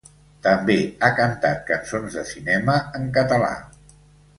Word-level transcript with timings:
També 0.45 0.77
ha 1.01 1.11
cantat 1.21 1.63
cançons 1.69 2.19
de 2.21 2.27
cinema 2.33 2.83
en 3.03 3.09
català. 3.23 3.57